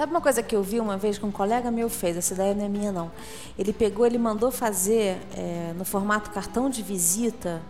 [0.00, 2.16] Sabe uma coisa que eu vi uma vez que um colega meu fez?
[2.16, 3.12] Essa ideia não é minha, não.
[3.58, 7.60] Ele pegou, ele mandou fazer é, no formato cartão de visita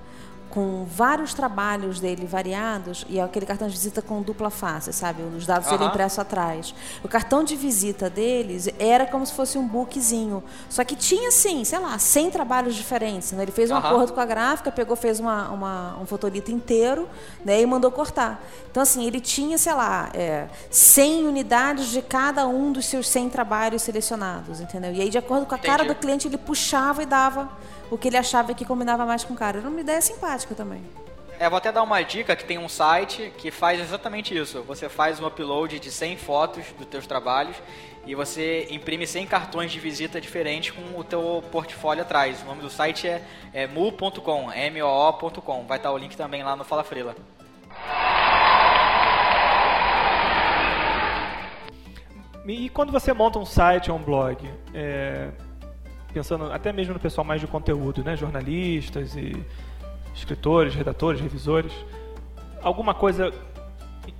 [0.51, 5.23] com vários trabalhos dele variados e é aquele cartão de visita com dupla face, sabe?
[5.23, 5.79] Os dados uhum.
[5.79, 6.75] dele impresso atrás.
[7.03, 11.65] O cartão de visita deles era como se fosse um bookzinho, só que tinha assim,
[11.65, 13.33] sei lá, 100 trabalhos diferentes.
[13.33, 13.43] Né?
[13.43, 13.81] Ele fez um uhum.
[13.81, 17.09] acordo com a gráfica, pegou, fez uma, uma, um fotolito inteiro
[17.45, 17.61] né?
[17.61, 18.45] e mandou cortar.
[18.71, 23.31] Então, assim, ele tinha, sei lá, é, 100 unidades de cada um dos seus 100
[23.31, 24.93] trabalhos selecionados, entendeu?
[24.93, 25.77] E aí, de acordo com a Entendi.
[25.77, 27.49] cara do cliente, ele puxava e dava
[27.91, 29.59] o que ele achava que combinava mais com o cara.
[29.59, 30.83] Era uma ideia simpática também.
[31.39, 34.63] É, vou até dar uma dica que tem um site que faz exatamente isso.
[34.63, 37.57] Você faz um upload de 100 fotos dos teus trabalhos
[38.07, 42.43] e você imprime 100 cartões de visita diferentes com o teu portfólio atrás.
[42.43, 43.23] O nome do site é,
[43.55, 45.65] é mu.com, M-O-O.com.
[45.67, 47.17] Vai estar o link também lá no Fala Frila.
[52.47, 55.31] E quando você monta um site ou um blog, é,
[56.13, 58.17] pensando até mesmo no pessoal mais de conteúdo, né?
[58.17, 59.45] jornalistas e
[60.15, 61.73] escritores, redatores, revisores,
[62.63, 63.33] alguma coisa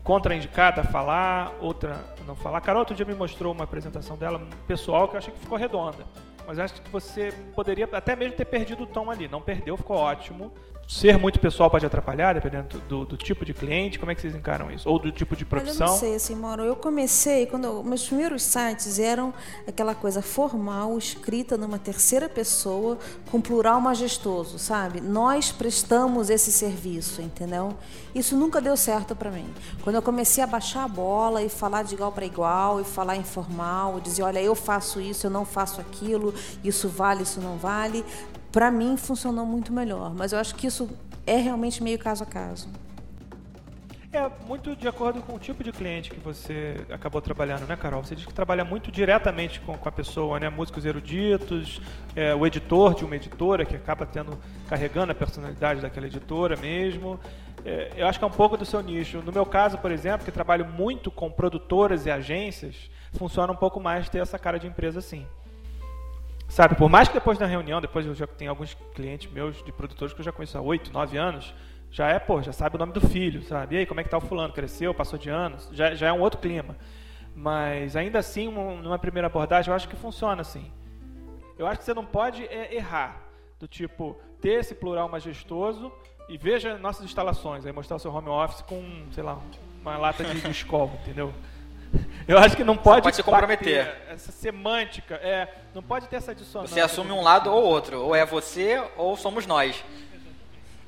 [0.03, 2.59] contraindicada a falar, outra não falar.
[2.59, 5.59] A Carol outro dia me mostrou uma apresentação dela, pessoal, que eu achei que ficou
[5.59, 6.05] redonda.
[6.47, 9.29] Mas acho que você poderia até mesmo ter perdido o tom ali.
[9.29, 10.53] Não perdeu, ficou ótimo
[10.91, 13.97] ser muito pessoal pode atrapalhar, dependendo do, do, tipo de cliente?
[13.97, 14.89] Como é que vocês encaram isso?
[14.89, 15.87] Ou do tipo de profissão?
[15.87, 16.65] eu não sei, assim, Mauro.
[16.65, 19.33] Eu comecei, quando eu, meus primeiros sites eram
[19.69, 22.99] aquela coisa formal, escrita numa terceira pessoa,
[23.31, 25.01] com plural majestoso, sabe?
[25.01, 27.77] Nós prestamos esse serviço, entendeu?
[28.13, 29.47] Isso nunca deu certo para mim.
[29.83, 33.15] Quando eu comecei a baixar a bola e falar de igual para igual, e falar
[33.15, 38.05] informal, dizer, olha, eu faço isso, eu não faço aquilo, isso vale, isso não vale,
[38.51, 40.15] para mim funcionou muito melhor.
[40.15, 40.89] Mas eu acho que isso
[41.27, 42.69] é realmente meio caso a caso.
[44.13, 48.03] É muito de acordo com o tipo de cliente que você acabou trabalhando, né, Carol?
[48.03, 50.51] Você diz que trabalha muito diretamente com, com a pessoa, né?
[50.51, 51.81] Músicos eruditos,
[52.17, 54.37] é, o editor de uma editora que acaba tendo
[54.69, 57.21] carregando a personalidade daquela editora mesmo.
[57.65, 59.23] É, eu acho que é um pouco do seu nicho.
[59.23, 63.79] No meu caso, por exemplo, que trabalho muito com produtoras e agências, funciona um pouco
[63.79, 65.25] mais ter essa cara de empresa sim.
[66.51, 69.71] Sabe, por mais que depois da reunião, depois eu já tenho alguns clientes meus de
[69.71, 71.55] produtores que eu já conheço há 8, 9 anos,
[71.93, 73.77] já é, pô, já sabe o nome do filho, sabe?
[73.77, 74.53] E aí, como é que tá o fulano?
[74.53, 75.69] Cresceu, passou de anos?
[75.71, 76.77] Já, já é um outro clima.
[77.37, 80.73] Mas ainda assim, numa primeira abordagem, eu acho que funciona assim.
[81.57, 83.23] Eu acho que você não pode é, errar.
[83.57, 85.93] Do tipo, ter esse plural majestoso
[86.29, 88.83] e veja nossas instalações, aí mostrar o seu home office com,
[89.13, 89.39] sei lá,
[89.81, 91.33] uma lata de, de escovo, entendeu?
[92.27, 93.93] Eu acho que não pode, pode se comprometer.
[94.09, 96.75] Essa semântica, é, não pode ter essa dissonância.
[96.75, 99.83] Você assume um lado ou outro, ou é você ou somos nós.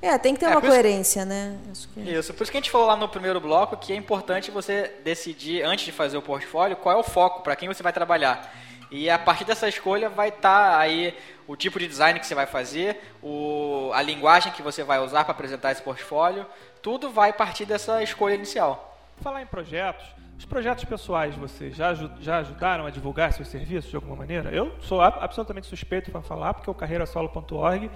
[0.01, 1.59] É, tem que ter é, uma coerência, isso, né?
[1.95, 2.01] Que...
[2.01, 4.93] Isso, por isso que a gente falou lá no primeiro bloco que é importante você
[5.05, 8.53] decidir, antes de fazer o portfólio, qual é o foco, para quem você vai trabalhar.
[8.91, 12.35] E a partir dessa escolha vai estar tá aí o tipo de design que você
[12.35, 16.47] vai fazer, o, a linguagem que você vai usar para apresentar esse portfólio,
[16.83, 18.99] tudo vai partir dessa escolha inicial.
[19.21, 20.05] Falar em projetos,
[20.43, 24.51] os projetos pessoais, vocês já, já ajudaram a divulgar seus serviços de alguma maneira?
[24.51, 27.89] Eu sou absolutamente suspeito para falar, porque o carreirasolo.org,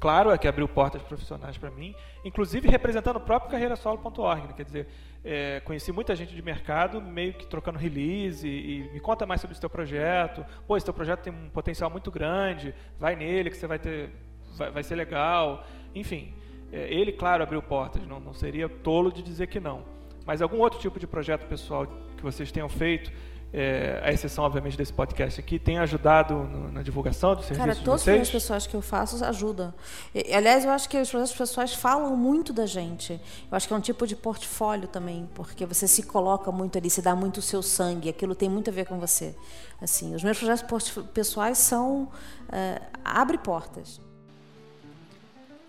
[0.00, 4.46] claro, é que abriu portas profissionais para mim, inclusive representando o próprio carreirasolo.org.
[4.48, 4.54] Né?
[4.56, 4.88] Quer dizer,
[5.22, 9.42] é, conheci muita gente de mercado, meio que trocando release, e, e me conta mais
[9.42, 10.46] sobre o seu projeto.
[10.66, 14.10] Pô, esse teu projeto tem um potencial muito grande, vai nele que você vai ter,
[14.56, 15.66] vai, vai ser legal.
[15.94, 16.32] Enfim,
[16.72, 19.91] é, ele, claro, abriu portas, não, não seria tolo de dizer que não.
[20.26, 23.10] Mas algum outro tipo de projeto pessoal que vocês tenham feito,
[23.52, 27.74] é, a exceção, obviamente, desse podcast aqui, tem ajudado no, na divulgação do serviço Cara,
[27.74, 28.22] de todos vocês?
[28.22, 29.74] os pessoas que eu faço ajudam.
[30.14, 33.12] E, aliás, eu acho que os projetos pessoais falam muito da gente.
[33.12, 36.88] Eu acho que é um tipo de portfólio também, porque você se coloca muito ali,
[36.88, 39.34] se dá muito o seu sangue, aquilo tem muito a ver com você.
[39.82, 40.64] Assim, os meus projetos
[41.12, 42.04] pessoais são...
[42.48, 44.00] Uh, abre portas.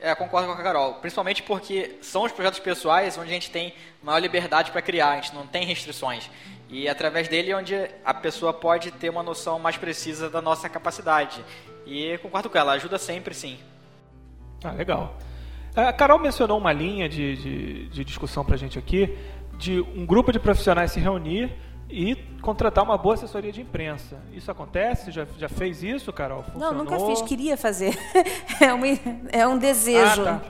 [0.03, 0.95] É, concordo com a Carol.
[0.95, 5.15] Principalmente porque são os projetos pessoais onde a gente tem maior liberdade para criar, a
[5.15, 6.29] gente não tem restrições.
[6.67, 10.67] E através dele é onde a pessoa pode ter uma noção mais precisa da nossa
[10.67, 11.41] capacidade.
[11.85, 13.57] E concordo com ela, ajuda sempre sim.
[14.61, 15.17] Ah, legal.
[15.73, 19.17] A Carol mencionou uma linha de, de, de discussão para a gente aqui,
[19.57, 21.49] de um grupo de profissionais se reunir
[21.93, 24.17] e contratar uma boa assessoria de imprensa.
[24.33, 25.11] Isso acontece?
[25.11, 26.41] Já, já fez isso, Carol?
[26.41, 26.73] Funcionou?
[26.73, 27.21] Não, nunca fiz.
[27.21, 27.95] Queria fazer.
[28.59, 28.81] é, um,
[29.31, 30.23] é um desejo.
[30.23, 30.41] Ah, tá.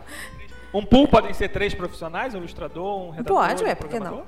[0.74, 4.20] Um pool podem ser três profissionais, um ilustrador, um redator, Pode, é, por que não?
[4.20, 4.24] É,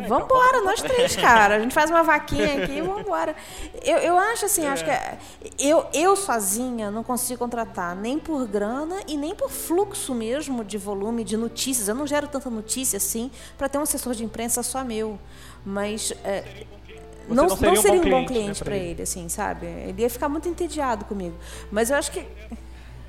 [0.00, 1.56] então vambora, nós três, cara.
[1.56, 3.34] A gente faz uma vaquinha aqui e vambora.
[3.82, 4.68] Eu, eu acho assim, é.
[4.68, 5.16] acho que é,
[5.60, 10.76] eu, eu sozinha não consigo contratar nem por grana e nem por fluxo mesmo de
[10.76, 11.86] volume de notícias.
[11.86, 15.20] Eu não gero tanta notícia assim para ter um assessor de imprensa só meu.
[15.66, 16.44] Mas é,
[17.28, 18.90] não, não, seria, não seria um bom cliente, né, para ele.
[18.90, 19.66] ele, assim, sabe?
[19.66, 21.36] Ele ia ficar muito entediado comigo.
[21.72, 22.24] Mas eu acho que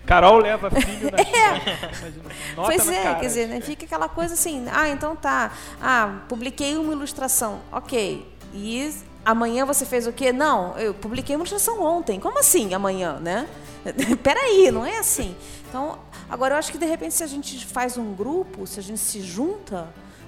[0.07, 2.55] Carol leva filho na é.
[2.55, 3.19] Pois é, cara.
[3.19, 8.25] quer dizer, né, fica aquela coisa assim, ah, então tá, ah, publiquei uma ilustração, ok,
[8.53, 8.91] e
[9.25, 10.31] amanhã você fez o quê?
[10.31, 13.47] Não, eu publiquei uma ilustração ontem, como assim amanhã, né?
[14.23, 15.35] Peraí, não é assim.
[15.69, 18.83] Então, agora eu acho que de repente se a gente faz um grupo, se a
[18.83, 19.87] gente se junta,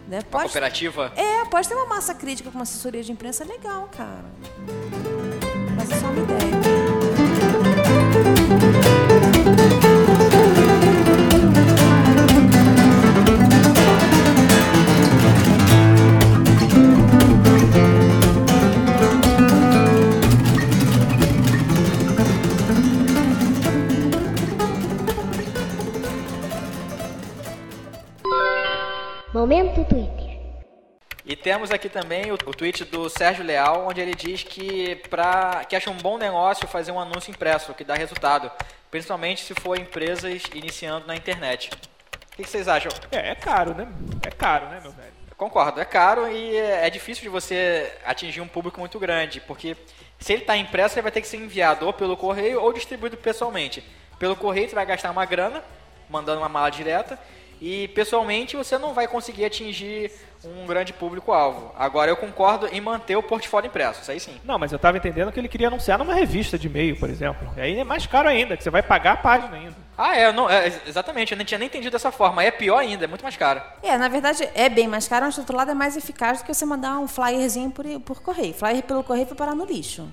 [0.10, 0.22] né?
[0.24, 1.14] Pode, cooperativa?
[1.16, 4.26] É, pode ter uma massa crítica com uma assessoria de imprensa legal, cara.
[5.78, 6.50] Mas é só uma ideia.
[29.40, 30.38] Momento Twitter.
[31.26, 35.64] E temos aqui também o, o tweet do Sérgio Leal, onde ele diz que, pra,
[35.64, 38.52] que acha um bom negócio fazer um anúncio impresso, que dá resultado.
[38.92, 41.70] Principalmente se for empresas iniciando na internet.
[41.72, 42.92] O que, que vocês acham?
[43.14, 43.88] É, é caro, né?
[44.28, 45.14] É caro, né, meu velho?
[45.38, 49.78] Concordo, é caro e é difícil de você atingir um público muito grande, porque
[50.20, 53.16] se ele está impresso, ele vai ter que ser enviado ou pelo correio ou distribuído
[53.16, 53.82] pessoalmente.
[54.20, 55.64] Pelo correio, você vai gastar uma grana,
[56.10, 57.18] mandando uma mala direta,
[57.62, 60.12] e pessoalmente você não vai conseguir atingir
[60.44, 61.74] um grande público-alvo.
[61.78, 64.40] Agora eu concordo em manter o portfólio impresso, isso aí sim.
[64.44, 67.52] Não, mas eu estava entendendo que ele queria anunciar numa revista de e-mail, por exemplo.
[67.58, 69.76] E aí é mais caro ainda, que você vai pagar a página ainda.
[69.98, 72.42] Ah, é, não, é, exatamente, eu nem tinha nem entendido dessa forma.
[72.42, 73.62] Aí é pior ainda, é muito mais caro.
[73.84, 76.46] É, na verdade é bem mais caro, mas do outro lado é mais eficaz do
[76.46, 78.54] que você mandar um flyerzinho por, por correio.
[78.54, 80.08] Flyer pelo correio foi parar no lixo.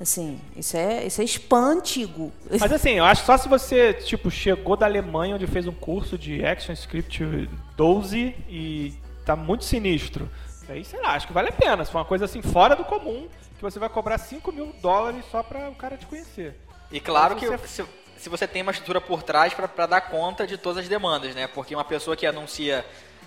[0.00, 2.32] Assim, isso é, isso é spam antigo.
[2.60, 5.72] Mas assim, eu acho que só se você, tipo, chegou da Alemanha, onde fez um
[5.72, 8.92] curso de ActionScript 12 e
[9.24, 10.28] tá muito sinistro.
[10.68, 11.84] Aí, sei lá, acho que vale a pena.
[11.84, 15.24] Se for uma coisa assim fora do comum, que você vai cobrar 5 mil dólares
[15.30, 16.56] só para o cara te conhecer.
[16.90, 17.84] E claro que você- se,
[18.18, 21.46] se você tem uma estrutura por trás para dar conta de todas as demandas, né?
[21.46, 22.84] Porque uma pessoa que anuncia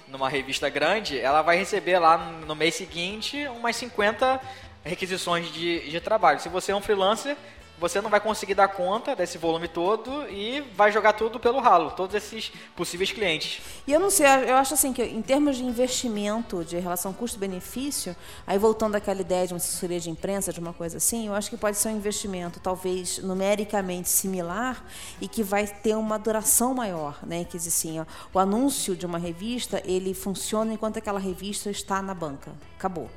[0.08, 4.40] numa revista grande, ela vai receber lá no mês seguinte umas 50
[4.88, 6.40] requisições de, de trabalho.
[6.40, 7.36] Se você é um freelancer,
[7.80, 11.92] você não vai conseguir dar conta desse volume todo e vai jogar tudo pelo ralo,
[11.92, 13.62] todos esses possíveis clientes.
[13.86, 18.16] E eu não sei, eu acho assim que em termos de investimento, de relação custo-benefício,
[18.48, 21.50] aí voltando àquela ideia de uma assessoria de imprensa, de uma coisa assim, eu acho
[21.50, 24.84] que pode ser um investimento talvez numericamente similar
[25.22, 27.46] e que vai ter uma duração maior, né?
[27.46, 32.14] Que assim, ó, o anúncio de uma revista, ele funciona enquanto aquela revista está na
[32.14, 32.52] banca.
[32.76, 33.10] Acabou.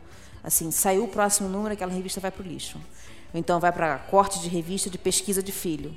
[0.42, 2.79] Assim, saiu o próximo número, aquela revista vai para o lixo.
[3.33, 5.94] Ou então vai para corte de revista de pesquisa de filho.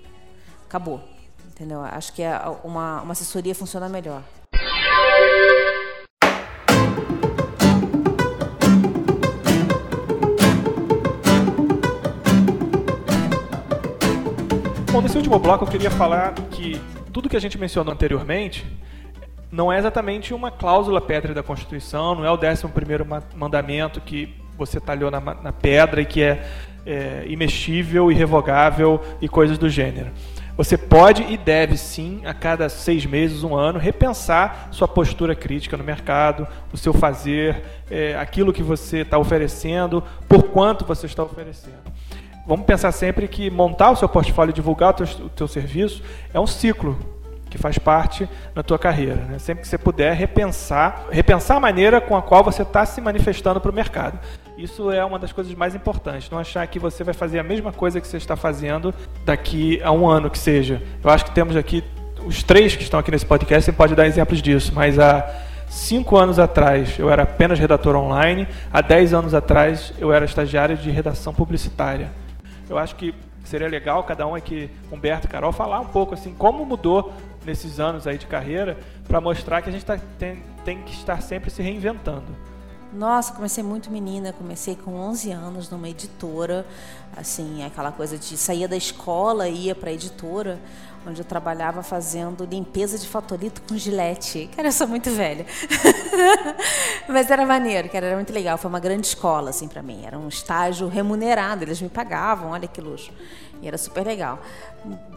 [0.65, 1.01] Acabou.
[1.47, 1.81] Entendeu?
[1.81, 4.23] Acho que é uma, uma assessoria funciona melhor.
[14.91, 16.79] Bom, nesse último bloco eu queria falar que
[17.11, 18.65] tudo que a gente mencionou anteriormente
[19.53, 22.65] não é exatamente uma cláusula pétrea da Constituição, não é o 11
[23.35, 26.43] mandamento que você talhou na, na pedra e que é,
[26.83, 30.09] é imexível, irrevogável e coisas do gênero.
[30.57, 35.77] Você pode e deve sim, a cada seis meses, um ano, repensar sua postura crítica
[35.77, 41.23] no mercado, o seu fazer, é, aquilo que você está oferecendo, por quanto você está
[41.23, 41.77] oferecendo.
[42.47, 46.01] Vamos pensar sempre que montar o seu portfólio e divulgar o teu, o teu serviço
[46.33, 47.12] é um ciclo
[47.53, 49.15] que faz parte na tua carreira.
[49.29, 49.37] Né?
[49.37, 53.61] Sempre que você puder repensar, repensar a maneira com a qual você está se manifestando
[53.61, 54.19] para o mercado.
[54.57, 56.31] Isso é uma das coisas mais importantes.
[56.31, 58.91] Não achar que você vai fazer a mesma coisa que você está fazendo
[59.23, 60.81] daqui a um ano que seja.
[61.03, 61.83] Eu acho que temos aqui
[62.25, 65.29] os três que estão aqui nesse podcast, você pode dar exemplos disso, mas há
[65.67, 70.75] cinco anos atrás eu era apenas redator online, há dez anos atrás eu era estagiário
[70.75, 72.09] de redação publicitária.
[72.67, 73.13] Eu acho que
[73.43, 77.13] seria legal cada um aqui, Humberto e Carol, falar um pouco assim como mudou
[77.45, 78.77] nesses anos aí de carreira
[79.07, 82.35] para mostrar que a gente tá, tem, tem que estar sempre se reinventando.
[82.93, 86.63] Nossa, comecei muito menina, comecei com 11 anos numa editora,
[87.17, 90.59] assim, aquela coisa de saía da escola e ia para a editora,
[91.05, 94.47] onde eu trabalhava fazendo limpeza de fatolito com gilete.
[94.55, 95.43] Cara, eu sou muito velha.
[97.09, 100.17] Mas era maneiro, cara, era muito legal, foi uma grande escola assim para mim, era
[100.17, 103.11] um estágio remunerado, eles me pagavam, olha que luxo.
[103.63, 104.39] E era super legal.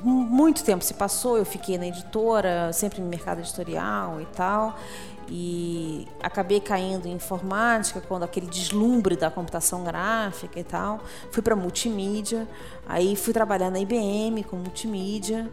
[0.03, 4.79] Muito tempo se passou, eu fiquei na editora, sempre no mercado editorial e tal.
[5.29, 11.01] E acabei caindo em informática quando aquele deslumbre da computação gráfica e tal.
[11.33, 12.47] Fui para multimídia
[12.89, 15.51] aí fui trabalhar na IBM com multimídia.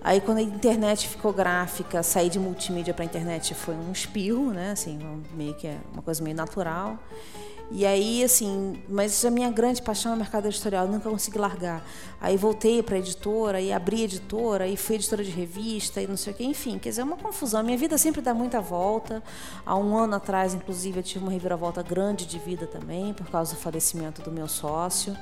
[0.00, 4.70] Aí quando a internet ficou gráfica sair de multimídia para internet foi um espirro né?
[4.70, 4.96] Assim
[5.34, 6.96] meio que é uma coisa meio natural
[7.70, 11.38] e aí, assim, mas a minha grande paixão é o mercado editorial, eu nunca consegui
[11.38, 11.84] largar.
[12.20, 16.32] Aí voltei para editora, e abri editora, e fui editora de revista, e não sei
[16.32, 16.44] o quê.
[16.44, 17.62] Enfim, quer dizer, é uma confusão.
[17.62, 19.22] Minha vida sempre dá muita volta.
[19.64, 23.54] Há um ano atrás, inclusive, eu tive uma reviravolta grande de vida também, por causa
[23.54, 25.16] do falecimento do meu sócio,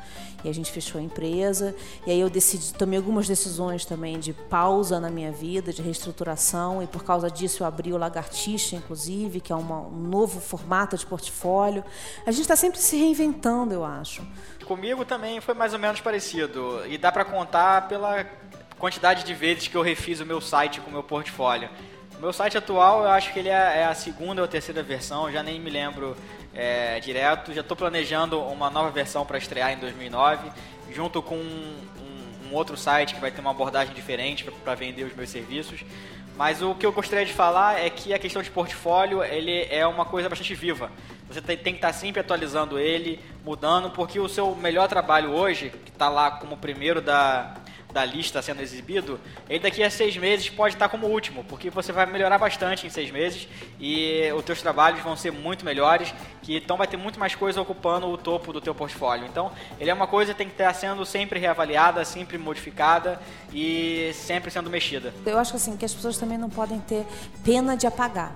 [0.44, 1.74] e a gente fechou a empresa.
[2.06, 6.82] E aí eu decidi, tomei algumas decisões também de pausa na minha vida, de reestruturação,
[6.82, 10.96] e por causa disso eu abri o Lagartixa, inclusive, que é uma, um novo formato
[10.96, 11.84] de portfólio.
[12.26, 14.26] A gente está sempre se reinventando, eu acho.
[14.64, 16.82] Comigo também foi mais ou menos parecido.
[16.86, 18.24] E dá para contar pela
[18.78, 21.68] quantidade de vezes que eu refiz o meu site com o meu portfólio.
[22.16, 25.42] O meu site atual, eu acho que ele é a segunda ou terceira versão, já
[25.42, 26.16] nem me lembro
[26.54, 27.52] é, direto.
[27.52, 30.50] Já estou planejando uma nova versão para estrear em 2009,
[30.92, 31.76] junto com um,
[32.50, 35.84] um, outro site que vai ter uma abordagem diferente para vender os meus serviços.
[36.42, 39.86] Mas o que eu gostaria de falar é que a questão de portfólio ele é
[39.86, 40.90] uma coisa bastante viva.
[41.28, 45.72] Você tem, tem que estar sempre atualizando ele, mudando, porque o seu melhor trabalho hoje,
[45.84, 47.54] que está lá como primeiro da,
[47.92, 51.92] da lista sendo exibido, ele daqui a seis meses pode estar como último, porque você
[51.92, 53.46] vai melhorar bastante em seis meses
[53.78, 56.12] e os teus trabalhos vão ser muito melhores,
[56.42, 59.26] que então vai ter muito mais coisa ocupando o topo do teu portfólio.
[59.26, 63.20] Então, ele é uma coisa que tem que estar sendo sempre reavaliada, sempre modificada
[63.52, 65.12] e sempre sendo mexida.
[65.26, 67.06] Eu acho assim que as pessoas também não podem ter
[67.44, 68.34] pena de apagar.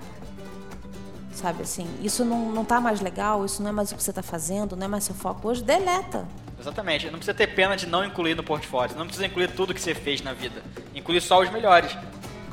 [1.33, 4.09] Sabe assim, isso não, não tá mais legal, isso não é mais o que você
[4.09, 6.27] está fazendo, não é mais seu foco hoje, deleta.
[6.59, 7.05] Exatamente.
[7.05, 8.95] Não precisa ter pena de não incluir no portfólio.
[8.97, 10.61] Não precisa incluir tudo que você fez na vida.
[10.95, 11.95] Incluir só os melhores.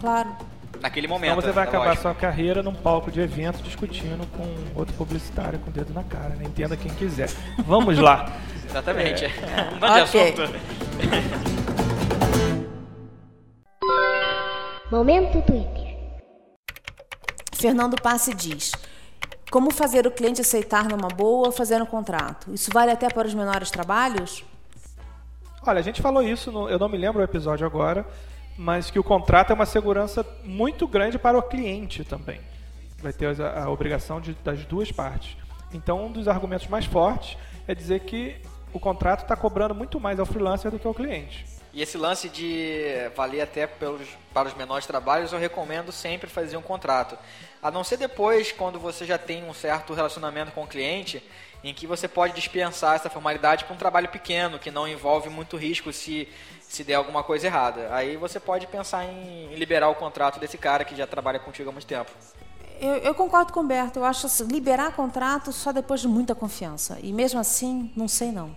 [0.00, 0.36] Claro.
[0.80, 1.30] Naquele momento.
[1.32, 2.02] Então você vai é acabar lógico.
[2.02, 6.30] sua carreira num palco de evento discutindo com outro publicitário com o dedo na cara,
[6.30, 6.44] né?
[6.44, 7.30] Entenda quem quiser.
[7.66, 8.30] Vamos lá.
[8.68, 9.24] Exatamente.
[9.24, 9.30] É.
[9.80, 10.20] Mande Ok.
[10.20, 10.42] assunto.
[14.90, 15.96] Momento Twitter.
[17.54, 18.72] Fernando Passe diz:
[19.54, 22.52] Como fazer o cliente aceitar numa boa fazer um contrato?
[22.52, 24.44] Isso vale até para os menores trabalhos?
[25.64, 28.04] Olha, a gente falou isso, no- eu não me lembro o episódio agora,
[28.58, 32.40] mas que o contrato é uma segurança muito grande para o cliente também.
[32.98, 35.36] Vai ter a, a obrigação de- das duas partes.
[35.72, 37.38] Então, um dos argumentos mais fortes
[37.68, 38.34] é dizer que
[38.72, 41.46] o contrato está cobrando muito mais ao freelancer do que ao cliente.
[41.72, 46.56] E esse lance de valer até pelos, para os menores trabalhos, eu recomendo sempre fazer
[46.56, 47.18] um contrato.
[47.64, 51.24] A não ser depois, quando você já tem um certo relacionamento com o cliente,
[51.64, 55.56] em que você pode dispensar essa formalidade para um trabalho pequeno, que não envolve muito
[55.56, 56.28] risco se,
[56.60, 57.88] se der alguma coisa errada.
[57.90, 61.70] Aí você pode pensar em, em liberar o contrato desse cara que já trabalha contigo
[61.70, 62.10] há muito tempo.
[62.78, 63.98] Eu, eu concordo com o Berto.
[63.98, 66.98] Eu acho assim, liberar contrato só depois de muita confiança.
[67.02, 68.54] E mesmo assim, não sei não.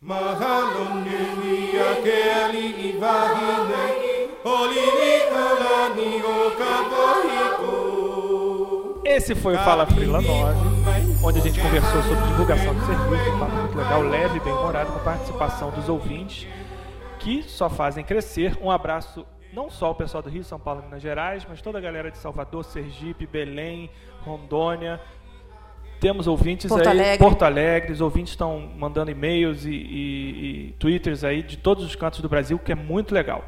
[0.00, 5.13] Mahalo nini a ke ali i wahine Olini
[9.04, 10.58] Esse foi o Fala Frila 9,
[11.22, 14.92] onde a gente conversou sobre divulgação de serviço, um papo muito legal, leve e bem-humorado,
[14.92, 16.46] com participação dos ouvintes,
[17.18, 18.56] que só fazem crescer.
[18.62, 21.78] Um abraço não só ao pessoal do Rio, São Paulo e Minas Gerais, mas toda
[21.78, 23.90] a galera de Salvador, Sergipe, Belém,
[24.24, 25.00] Rondônia.
[26.00, 27.18] Temos ouvintes Porto aí, Alegre.
[27.18, 31.94] Porto Alegre, os ouvintes estão mandando e-mails e, e- e twitters aí de todos os
[31.94, 33.44] cantos do Brasil, que é muito legal.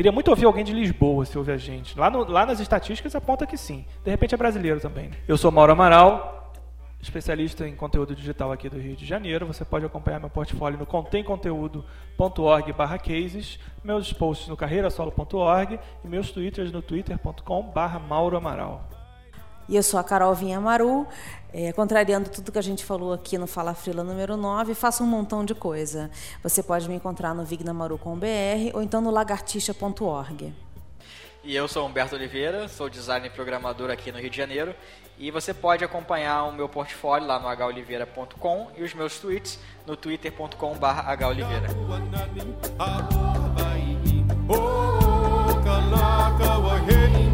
[0.00, 1.98] Queria muito ouvir alguém de Lisboa, se ouve a gente.
[1.98, 3.84] Lá, no- lá nas estatísticas aponta que sim.
[4.02, 5.10] De repente é brasileiro também.
[5.10, 5.16] né?
[5.28, 6.54] Eu sou Mauro Amaral,
[7.02, 9.46] especialista em conteúdo digital aqui do Rio de Janeiro.
[9.46, 16.30] Você pode acompanhar meu portfólio no contemconteúdo.org barra cases, meus posts no carreirasolo.org e meus
[16.30, 18.88] twitters no twitter.com barra Mauro Amaral.
[19.70, 21.06] E eu sou a Carol Vinha Maru,
[21.52, 25.06] é, contrariando tudo que a gente falou aqui no Fala Frila número 9, faço um
[25.06, 26.10] montão de coisa.
[26.42, 30.52] Você pode me encontrar no Vignamaru com BR ou então no lagartixa.org.
[31.44, 34.74] E eu sou Humberto Oliveira, sou designer e programador aqui no Rio de Janeiro.
[35.16, 39.94] E você pode acompanhar o meu portfólio lá no holiveira.com e os meus tweets no
[39.94, 41.68] twitter.com.br holiveira.
[44.48, 47.29] O kalaka wa hei